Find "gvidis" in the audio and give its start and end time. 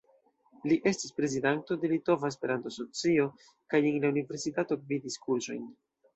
4.89-5.21